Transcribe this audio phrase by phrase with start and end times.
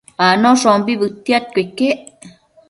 [0.27, 2.01] Anoshombi bëtiadquio iquec